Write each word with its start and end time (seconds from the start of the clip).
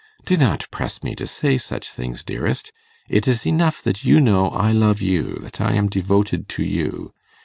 'Do 0.25 0.35
not 0.35 0.65
press 0.71 1.03
me 1.03 1.13
to 1.13 1.27
say 1.27 1.59
such 1.59 1.87
things, 1.91 2.23
dearest. 2.23 2.71
It 3.07 3.27
is 3.27 3.45
enough 3.45 3.83
that 3.83 4.03
you 4.03 4.19
know 4.19 4.49
I 4.49 4.71
love 4.71 4.99
you 4.99 5.35
that 5.43 5.61
I 5.61 5.73
am 5.75 5.89
devoted 5.89 6.49
to 6.57 6.63
you. 6.63 7.13